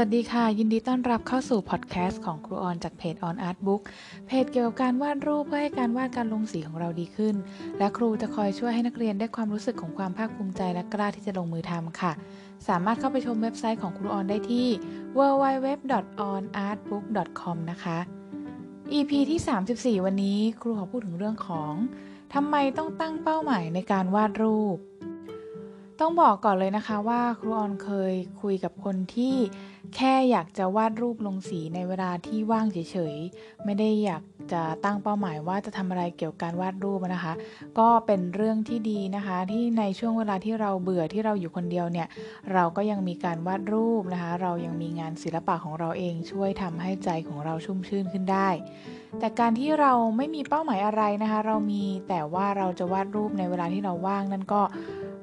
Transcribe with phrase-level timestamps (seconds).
[0.00, 3.82] วัสดีค่ะ ยินดีต้อนรับเข้าสู่พอดแคสต์ของครูออนจากเพจ On Art Book
[4.26, 7.34] เพจเกี่ยวกับการวาดรูปเพื่อให้การวาดการลงสีของเราดีขึ้น
[7.78, 12.12] และครูจะคอยช่วยให้นักเรียนได้ความรู้สึกของความภาคภูมิใจและกล้าที่จะลงมือทำค่ะ
[12.68, 14.66] สามารถเข้าไปชมเว็บไซต์ของครูออนได้ที่
[15.18, 17.98] www.onartbook.com นะคะ
[18.92, 19.40] EP ที่
[19.98, 21.72] 34 วันนี้ครูขอพูดถึงเรื่องของ
[22.34, 24.78] ทำไมต้องตั้งเป้าหมายในการวาดรูป
[26.00, 29.36] ต้องบอกก่อนเลยนะคะว่าครูออนเคยคุยกับคนที่
[29.94, 32.78] แค่อยากจะวาดรูปลงสีในเวลาที่ว่างเฉ
[33.14, 34.22] ยๆ ไม่ได้อยาก
[34.52, 37.32] จะตั้งเป้าหมายว่าจะทำอะไรเกี่ยวกับการวาดรูปนะคะ
[37.78, 42.08] ก็เป็นเรื่องที่ดีนะคะ ที่ในช่วงเวลาที่เราเบื่อที่เราอยู่คนเดียวเนี่ย
[42.52, 48.48] เราก็ยังมีการวาดรูปนะคะ เรายังมีงานศิลปะของเราเองช่วยทำให้ใจของเราชุ่มชื่นขึ้นได้
[49.18, 54.62] แต่การที่เราไม่มีเป้าหมายอะไรนะคะ เรามีแต่ว่าเราจะวาดรูปในเวลาที่เราว่างนั่นก็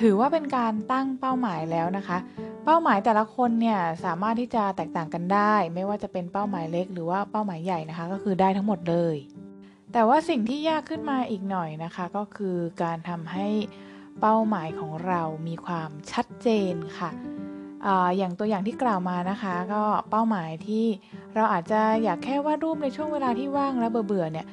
[0.00, 2.18] ถือว่าเป็นการตั้งเป้าหมายแล้วนะคะ
[2.64, 9.16] เป้าหมายแต่ละคนเนี่ยสามารถที่จะแตกต่างกันได้ ไม่ว่าจะเป็นเป้าหมายเล็ก หรือว่าเป้าหมายใหญ่นะคะ ก็คือได้ทั้งหมดเลย
[9.92, 13.48] แต่ว่าสิ่งที่ยากขึ้นมาอีกหน่อยนะคะ ก็คือการทำให้
[14.20, 17.10] เป้าหมายของเรามีความชัดเจนค่ะ
[18.16, 20.86] อย่างตัวอย่างที่กล่าวมานะคะ ก็เป้าหมายที่
[21.34, 24.46] เราอาจจะอยากแค่วาดรูปในช่วงเวลาที่ว่างแล้วเบื่อเนี่ย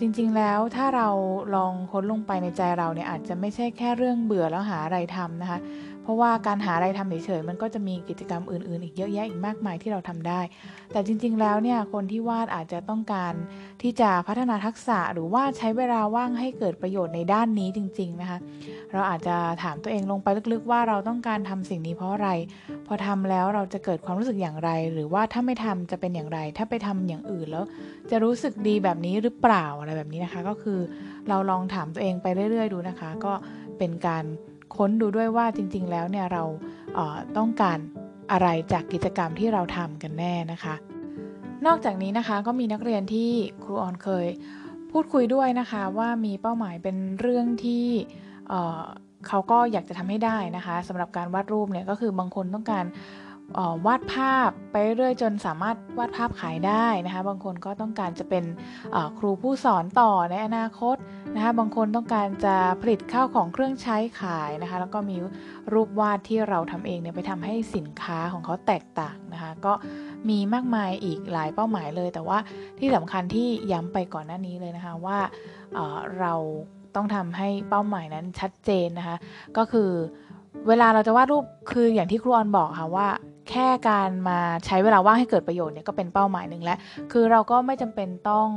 [0.00, 1.08] จริงๆ แล้วถ้าเรา
[1.54, 5.58] ลองค้นลงไปในใจเราเนี่ยอาจจะไม่ใช่แค่เรื่องเบื่อแล้วหาอะไรทำนะคะ
[6.08, 10.40] ราะว่าการหาอะไรทำเฉยๆมันก็จะมีกิจกรรมอื่นๆ อีกเยอะแยะอีกมากมายที่เราทำได้
[10.92, 13.34] แต่จริงๆแล้วเนี่ยคนที่วาดอาจจะต้องการ
[13.82, 18.38] ที่จะพัฒนาทักษะหรือว่าใช้เวลาว่างให้เกิดประโยชน์ในด้านนี้จริง ๆนะคะ
[18.92, 22.30] เราอาจจะถามตัวเองลงไปลึกๆ ว่าเราต้องการทำสิ่งนี้เพราะอะไร
[22.86, 27.64] พอทำแล้วเราจะเกิดความรู้สึกอย่างไร หรือว่าถ้าไม่ทำจะเป็นอย่างไร ถ้าไปทำอย่างอื่นแล้ว
[28.10, 30.80] จะรู้สึกดีแบบนี้หรือเปล่าอะไรแบบนี้นะคะ ก็คือ
[31.28, 33.32] เราลองถามตัวเองไปเรื่อย ๆ ดูนะคะ ก็
[33.78, 34.24] เป็นการ
[34.76, 36.44] ค้นดูด้วยว่าจริง ๆ แล้วเนี่ยเรา
[36.94, 37.78] เต้องการ
[38.32, 40.74] อะไรจากกิจกรรมที่เราทำกันแน่นะคะ
[41.66, 43.30] นอกจากนี้นะคะก็มีนักเรียนที่
[43.62, 44.26] ครูออนเคย
[44.92, 47.86] พูดคุยด้วยนะคะว่ามีเป้าหมายเป็นเรื่องที่
[49.28, 52.84] เขาก็อยากจะทำให้ได้นะคะสำหรับการวาดรูปเนี่ยก็คือบางคนต้องการ
[53.86, 58.44] วาดภาพไปเรื่อยจนสามารถวาดภาพขายได้นะคะบางคนก็ต้องการจะเป็น
[59.18, 60.96] ครูผู้สอนต่อในอนาคต
[61.34, 65.16] นะคะบางคนต้องการจะผลิตข้าวของเครื่องใช้ขายนะคะแล้วก็มี
[65.72, 69.72] รูปวาดที่เราทำเองเนี่ยไปทำให้สินค้าของเขาแตกต่างนะคะก็
[70.28, 72.38] มีมากมายอีกหลายเป้าหมายเลย แต่ว่า
[72.78, 75.18] ที่สำคัญที่ย้ำไปก่อนหน้านี้เลยนะคะว่า
[76.18, 76.34] เรา
[76.94, 79.16] ต้องทำให้เป้าหมายนั้นชัดเจนนะคะ
[79.56, 79.90] ก็คือ
[80.68, 83.08] เวลาเราจะวาดรูปคืออย่างที่ครูออนบอกค่ะว่า
[83.50, 86.78] แค่การมาใช้เวลาว่างให้เกิดประโยชน์เนี่ยก็เป็นเป้าหมายหนึ่งแล้ว
[87.12, 88.48] คือเราก็ไม่จำเป็นต้อง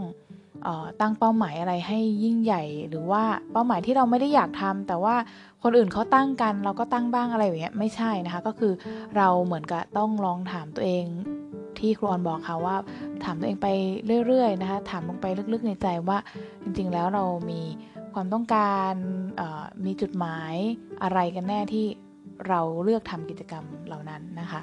[0.68, 5.16] ออตั้งเป้าหมายอะไรให้ยิ่งใหญ่ หรือว่าเป้าหมายที่เราไม่ได้อยากทำแต่ว่า
[5.64, 8.74] คนอื่นเขาตั้งกัน เราก็ตั้งบ้างอะไรอย่างเงี้ยไม่ใช่นะคะ ก็คือ
[9.18, 11.06] เราเหมือนกับต้องลองถามตัวเอง
[11.80, 12.76] ที่ครูออนบอกค่ะว่า
[13.24, 13.68] ถามตัวเองไป
[14.26, 16.18] เรื่อยๆนะคะถามลงไปลึกๆในใจว่า
[16.64, 17.62] จริงๆแล้วเรามี
[18.14, 18.94] ความต้องการ
[19.86, 20.54] มีจุดหมาย
[21.04, 21.86] อะไรกันแน่ที่
[22.48, 24.62] เราเลือกทำกิจกรรมเหล่านั้นนะคะ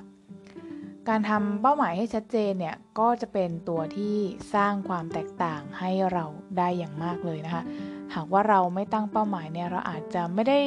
[1.09, 4.17] การทำเป้าหมายให้ชัดเจนเนี่ยก็จะเป็นตัวที่
[4.55, 6.25] สร้างความแตกต่างให้เรา
[6.59, 7.63] ได้อย่างมากเลยนะคะ
[8.15, 10.61] หากว่าเราไม่ตั้งเป้าหมายเนี่ยเราอาจจะไม่ได้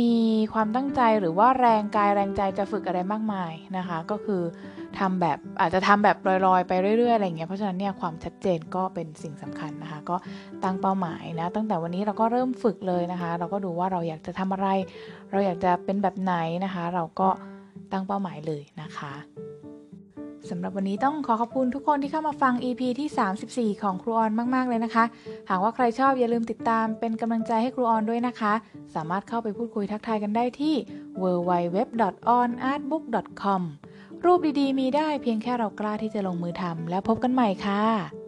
[0.00, 0.14] มี
[0.54, 4.42] ความตั้งใจหรือว่าแรงกายแรงใจจะฝึกอะไรมากมายนะคะ ก็คือ
[4.98, 10.16] ทำแบบอาจจะทำแบบลอยๆ ไปเรื่อยๆอะไรเงี้ยเพราะฉะนั้นเนี่ยความชัดเจนก็เป็นสิ่งสำคัญนะคะ ก็
[10.64, 14.68] ตั้งเป้าหมายนะตั้งแต่วันนี้เราก็เริ่มฝึกเลยนะคะ เราก็ดูว่าเราอยากจะทำอะไร
[15.30, 16.34] เราอยากจะเป็นแบบไหน
[16.64, 17.28] นะคะ เราก็
[17.92, 19.12] ตั้งเป้าหมายเลยนะคะ
[20.50, 25.04] สำหรับวันนี้ต้องขอขอบคุณทุกคนที่เข้ามาฟัง EP ที่ 34 ของครูออนมาก ๆ เลยนะคะ
[25.50, 28.52] หากว่าใครชอบอย่าลืมติดตามเป็นกำลังใจให้ครูออนด้วยนะคะ
[28.94, 30.74] สามารถเข้าไปพูดคุยทักทายกันได้ที่
[31.22, 33.62] www.onartbook.com
[34.24, 38.21] รูปดีๆ มีได้เพียงแค่เรากล้าที่จะลงมือทำแล้วพบกันใหม่ค่ะ